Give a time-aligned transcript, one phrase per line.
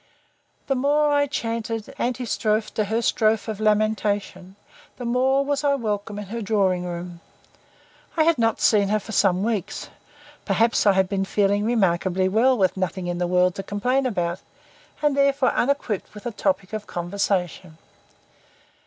[0.65, 4.55] The more I chanted antistrophe to her strophe of lamentation
[4.97, 7.19] the more was I welcome in her drawing room.
[8.17, 9.91] I had not seen her for some weeks.
[10.43, 14.39] Perhaps I had been feeling remarkably well with nothing in the world to complain about,
[15.03, 17.77] and therefore unequipped with a topic of conversation.